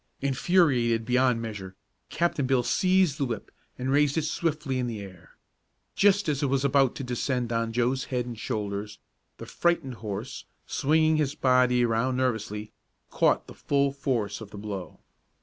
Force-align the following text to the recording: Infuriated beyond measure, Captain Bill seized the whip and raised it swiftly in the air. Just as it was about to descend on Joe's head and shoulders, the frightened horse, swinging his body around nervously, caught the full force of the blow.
Infuriated 0.19 1.05
beyond 1.05 1.43
measure, 1.43 1.75
Captain 2.09 2.47
Bill 2.47 2.63
seized 2.63 3.19
the 3.19 3.25
whip 3.25 3.51
and 3.77 3.91
raised 3.91 4.17
it 4.17 4.23
swiftly 4.23 4.79
in 4.79 4.87
the 4.87 4.99
air. 4.99 5.37
Just 5.93 6.27
as 6.27 6.41
it 6.41 6.47
was 6.47 6.65
about 6.65 6.95
to 6.95 7.03
descend 7.03 7.53
on 7.53 7.71
Joe's 7.71 8.05
head 8.05 8.25
and 8.25 8.35
shoulders, 8.35 8.97
the 9.37 9.45
frightened 9.45 9.93
horse, 10.01 10.45
swinging 10.65 11.17
his 11.17 11.35
body 11.35 11.85
around 11.85 12.17
nervously, 12.17 12.71
caught 13.11 13.45
the 13.45 13.53
full 13.53 13.91
force 13.91 14.41
of 14.41 14.49
the 14.49 14.57
blow. 14.57 15.01